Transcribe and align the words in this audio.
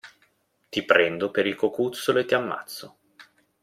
Ti 0.71 0.83
prendo 0.83 1.29
per 1.29 1.45
il 1.45 1.53
cocuzzolo 1.53 2.17
e 2.17 2.25
ti 2.25 2.33
ammazzo. 2.33 2.95